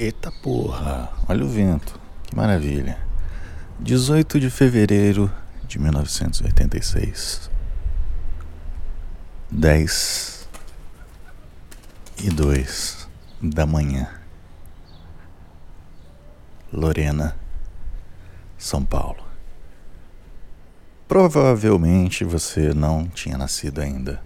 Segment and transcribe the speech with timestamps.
[0.00, 2.96] Eita porra, olha o vento, que maravilha.
[3.80, 5.28] 18 de fevereiro
[5.66, 7.50] de 1986.
[9.50, 10.48] 10
[12.22, 13.08] e 2
[13.42, 14.08] da manhã.
[16.72, 17.36] Lorena,
[18.56, 19.26] São Paulo.
[21.08, 24.22] Provavelmente você não tinha nascido ainda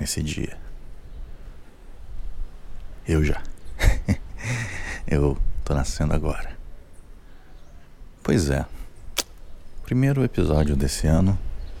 [0.00, 0.56] nesse dia.
[3.06, 3.42] Eu já.
[5.10, 6.50] Eu tô nascendo agora.
[8.22, 8.66] Pois é.
[9.82, 11.38] Primeiro episódio desse ano,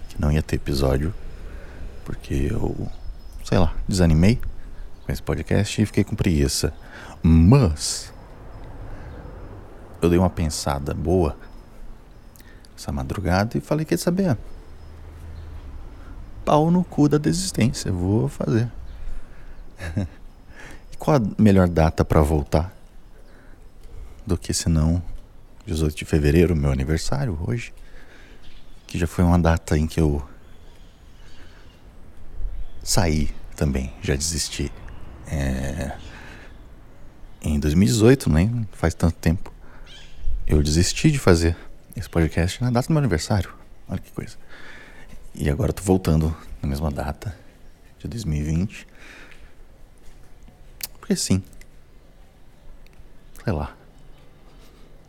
[0.08, 1.12] que não ia ter episódio,
[2.06, 2.88] porque eu,
[3.44, 4.40] sei lá, desanimei
[5.04, 6.72] com esse podcast e fiquei com preguiça.
[7.22, 8.10] Mas
[10.00, 11.36] eu dei uma pensada boa
[12.74, 14.38] essa madrugada e falei, quer saber?
[16.46, 18.72] Pau no cu da desistência, vou fazer.
[20.90, 22.77] e qual a melhor data para voltar
[24.28, 25.02] do que senão
[25.66, 27.72] 18 de fevereiro, meu aniversário hoje,
[28.86, 30.22] que já foi uma data em que eu
[32.82, 34.70] saí também, já desisti.
[35.26, 35.96] É...
[37.40, 39.52] Em 2018, nem faz tanto tempo,
[40.46, 41.56] eu desisti de fazer
[41.96, 43.52] esse podcast na data do meu aniversário.
[43.88, 44.36] Olha que coisa.
[45.34, 47.34] E agora eu tô voltando na mesma data,
[47.98, 48.86] de 2020.
[50.98, 51.42] Porque sim.
[53.42, 53.77] Sei lá.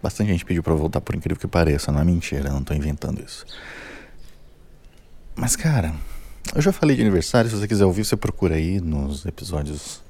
[0.02, 1.92] Bastante gente pediu eu voltar, por incrível que pareça.
[1.92, 3.46] Não é mentira, não tô inventando isso.
[5.36, 5.94] Mas, cara,
[6.56, 7.50] eu já falei de aniversário.
[7.50, 10.02] Se você quiser ouvir, você procura aí nos episódios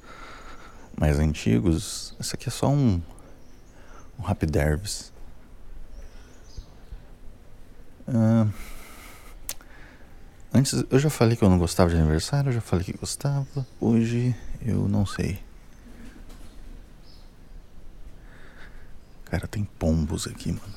[0.98, 2.16] mais antigos.
[2.20, 3.02] Esse aqui é só um,
[4.20, 5.12] um Happy Dervis.
[8.08, 8.52] Uh,
[10.54, 12.50] antes, eu já falei que eu não gostava de aniversário.
[12.50, 13.66] Eu já falei que gostava.
[13.80, 15.40] Hoje, eu não sei.
[19.30, 20.74] Cara, tem pombos aqui, mano.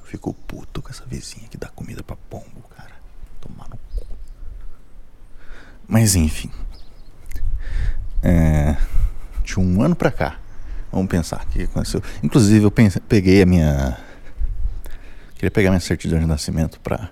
[0.00, 2.92] Eu fico puto com essa vizinha que dá comida pra pombo, cara.
[3.40, 4.06] Tomar no cu.
[5.86, 6.50] Mas enfim.
[8.22, 8.76] É,
[9.42, 10.38] de um ano pra cá.
[10.92, 12.02] Vamos pensar o que aconteceu.
[12.22, 12.70] Inclusive, eu
[13.08, 13.98] peguei a minha.
[15.34, 17.10] Queria pegar minha certidão de nascimento pra.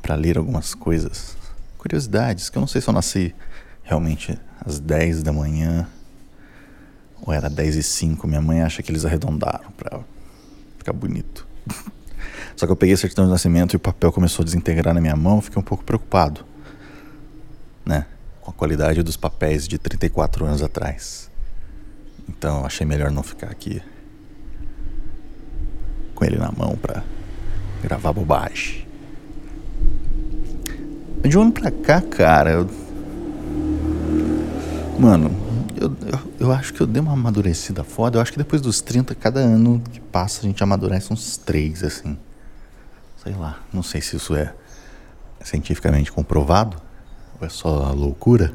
[0.00, 1.36] pra ler algumas coisas.
[1.78, 3.34] Curiosidades, que eu não sei se eu nasci
[3.82, 5.88] realmente às 10 da manhã
[7.24, 10.00] ou era 10 e 5, minha mãe acha que eles arredondaram pra
[10.76, 11.46] ficar bonito.
[12.56, 15.00] Só que eu peguei a certidão de nascimento e o papel começou a desintegrar na
[15.00, 16.44] minha mão, fiquei um pouco preocupado,
[17.86, 18.06] né?
[18.40, 21.30] Com a qualidade dos papéis de 34 anos atrás.
[22.28, 23.80] Então achei melhor não ficar aqui
[26.14, 27.02] com ele na mão pra
[27.82, 28.86] gravar bobagem.
[31.22, 32.70] De um ano pra cá, cara, eu...
[34.98, 35.41] Mano,
[35.82, 38.18] eu, eu, eu, acho que eu dei uma amadurecida foda.
[38.18, 41.82] Eu acho que depois dos 30, cada ano que passa, a gente amadurece uns três,
[41.82, 42.16] assim.
[43.22, 43.60] Sei lá.
[43.72, 44.54] Não sei se isso é
[45.42, 46.80] cientificamente comprovado
[47.40, 48.54] ou é só loucura.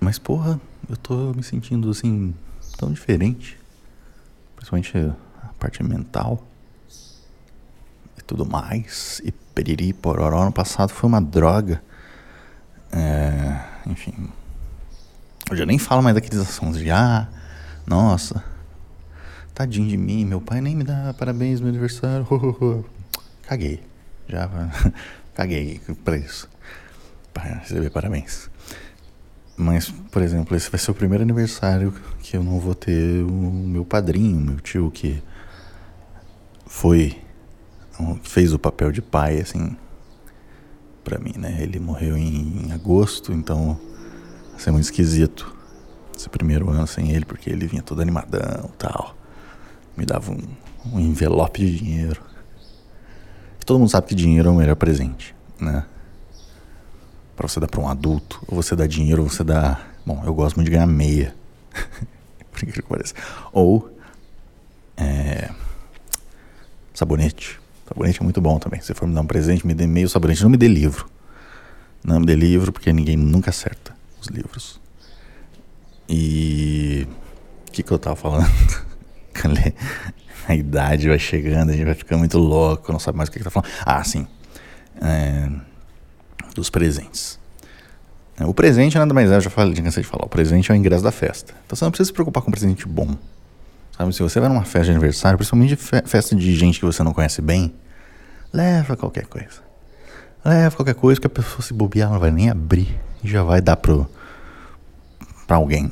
[0.00, 2.34] Mas, porra, eu tô me sentindo, assim,
[2.76, 3.58] tão diferente.
[4.56, 4.96] Principalmente
[5.42, 6.42] a parte mental
[8.18, 9.20] e tudo mais.
[9.24, 11.80] E periri, pororó, no passado foi uma droga.
[12.90, 14.28] É, enfim,
[15.50, 17.28] eu já nem falo mais daqueles assuntos de ah,
[17.86, 18.42] nossa,
[19.54, 22.26] tadinho de mim, meu pai nem me dá parabéns no meu aniversário.
[23.46, 23.80] Caguei.
[24.28, 24.50] Já
[25.34, 26.48] caguei pra isso.
[27.32, 28.50] Para receber parabéns.
[29.56, 33.30] Mas, por exemplo, esse vai ser o primeiro aniversário que eu não vou ter o
[33.30, 35.22] meu padrinho, meu tio, que
[36.66, 37.16] foi.
[38.22, 39.76] fez o papel de pai, assim,
[41.04, 41.56] pra mim, né?
[41.62, 43.80] Ele morreu em agosto, então
[44.56, 45.54] Vai ser muito esquisito
[46.16, 49.14] esse primeiro ano sem ele, porque ele vinha todo animadão tal.
[49.94, 50.42] Me dava um,
[50.94, 52.22] um envelope de dinheiro.
[53.60, 55.84] E todo mundo sabe que dinheiro é o melhor presente, né?
[57.36, 59.78] Pra você dar pra um adulto, ou você dá dinheiro, ou você dá.
[60.06, 61.34] Bom, eu gosto muito de ganhar meia.
[62.50, 63.14] Por incrível que pareça.
[63.52, 63.94] Ou.
[64.96, 65.50] É,
[66.94, 67.60] sabonete.
[67.86, 68.80] Sabonete é muito bom também.
[68.80, 70.42] Se for me dar um presente, me dê meio sabonete.
[70.42, 71.10] Não me dê livro.
[72.02, 74.80] Não me dê livro, porque ninguém nunca acerta os livros.
[76.08, 77.06] E
[77.68, 78.46] o que, que eu tava falando?
[80.48, 83.38] a idade vai chegando, a gente vai ficando muito louco, não sabe mais o que,
[83.38, 83.70] que tá falando.
[83.84, 84.26] Ah, sim.
[85.00, 85.48] É,
[86.54, 87.38] dos presentes.
[88.40, 90.76] O presente nada mais é, eu já falei, cansei de falar, o presente é o
[90.76, 91.54] ingresso da festa.
[91.64, 93.16] Então você não precisa se preocupar com um presente bom.
[93.96, 97.14] Sabe, se você vai numa festa de aniversário, principalmente festa de gente que você não
[97.14, 97.74] conhece bem,
[98.52, 99.65] leva qualquer coisa.
[100.46, 103.60] Leva qualquer coisa que a pessoa se bobear, não vai nem abrir e já vai
[103.60, 104.08] dar pro
[105.44, 105.90] para alguém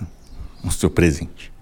[0.63, 1.53] o seu presente.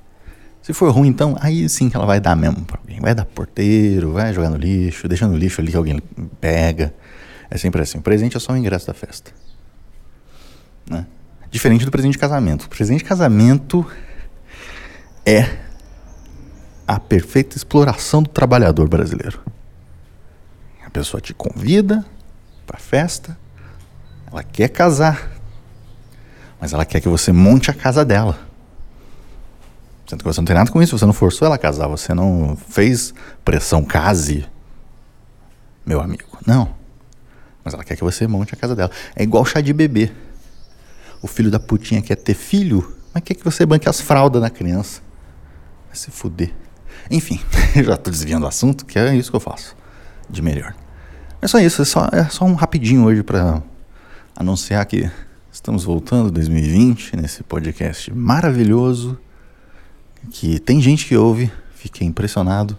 [0.61, 3.01] Se for ruim, então, aí sim que ela vai dar mesmo pra alguém.
[3.01, 6.01] Vai dar porteiro, vai jogar no lixo, deixa no lixo ali que alguém
[6.39, 6.95] pega.
[7.51, 7.97] É sempre assim.
[7.97, 9.33] O presente é só o ingresso da festa.
[10.87, 11.07] Né?
[11.51, 12.65] Diferente do presente de casamento.
[12.65, 13.87] O presente de casamento
[15.25, 15.61] é
[16.87, 19.41] a perfeita exploração do trabalhador brasileiro.
[20.85, 22.05] A pessoa te convida
[22.67, 23.39] para festa,
[24.31, 25.31] ela quer casar,
[26.61, 28.39] mas ela quer que você monte a casa dela.
[30.07, 32.13] Sendo que você não tem nada com isso, você não forçou ela a casar, você
[32.15, 33.15] não fez
[33.45, 34.47] pressão case,
[35.87, 36.39] meu amigo.
[36.47, 36.75] Não.
[37.65, 38.91] Mas ela quer que você monte a casa dela.
[39.15, 40.13] É igual chá de bebê.
[41.21, 44.51] O filho da putinha quer ter filho, mas quer que você banque as fraldas da
[44.51, 45.01] criança.
[45.87, 46.53] Vai se fuder.
[47.11, 47.41] Enfim,
[47.85, 49.77] já tô desviando o assunto, que é isso que eu faço
[50.29, 50.75] de melhor.
[51.45, 53.61] É só isso, é só, é só um rapidinho hoje para
[54.37, 55.11] anunciar que
[55.51, 59.19] estamos voltando 2020 nesse podcast maravilhoso
[60.31, 62.79] que tem gente que ouve, fiquei impressionado,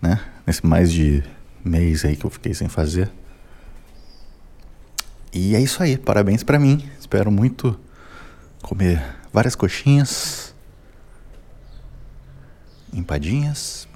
[0.00, 0.18] né?
[0.46, 1.22] Nesse mais de
[1.62, 3.12] mês aí que eu fiquei sem fazer.
[5.30, 6.82] E é isso aí, parabéns para mim.
[6.98, 7.78] Espero muito
[8.62, 10.54] comer várias coxinhas,
[12.94, 13.86] empadinhas,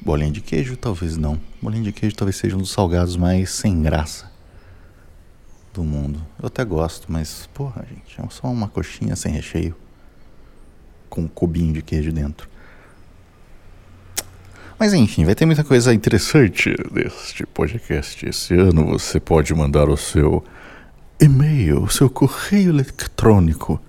[0.00, 1.40] bolinha de queijo, talvez não.
[1.60, 4.30] Bolinha de queijo talvez seja um dos salgados mais sem graça
[5.72, 6.24] do mundo.
[6.40, 9.74] Eu até gosto, mas porra, gente, é só uma coxinha sem recheio
[11.08, 12.48] com um cubinho de queijo dentro.
[14.78, 18.28] Mas enfim, vai ter muita coisa interessante neste podcast.
[18.28, 20.44] Esse ano você pode mandar o seu
[21.20, 23.80] e-mail, o seu correio eletrônico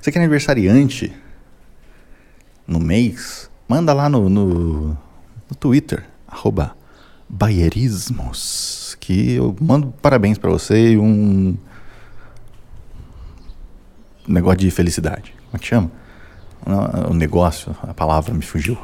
[0.00, 1.12] Você quer aniversariante
[2.64, 3.50] no mês?
[3.66, 4.96] Manda lá no, no, no
[5.58, 6.76] Twitter, arroba
[7.28, 11.56] baierismos, que eu mando parabéns para você e um
[14.32, 15.34] negócio de felicidade.
[15.46, 15.90] Como é que chama?
[17.08, 18.78] O negócio, a palavra me fugiu.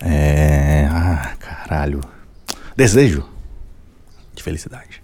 [0.00, 0.86] É.
[0.90, 2.00] Ah, caralho.
[2.76, 3.28] Desejo
[4.34, 5.02] de felicidade.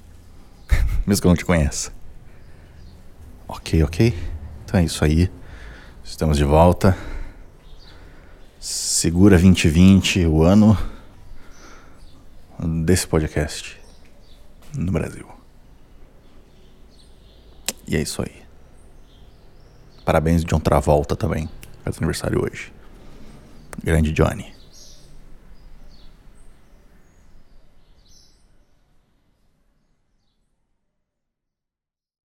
[1.07, 1.93] Mesmo que eu não te conheça.
[3.49, 4.15] Ok, ok?
[4.65, 5.31] Então é isso aí.
[6.05, 6.97] Estamos de volta.
[8.61, 10.79] Segura 2020, o ano
[12.85, 13.81] desse podcast
[14.75, 15.27] no Brasil.
[17.87, 18.42] E é isso aí.
[20.13, 21.49] Parabéns John Travolta também.
[21.83, 22.71] Faz aniversário hoje.
[23.83, 24.53] Grande Johnny.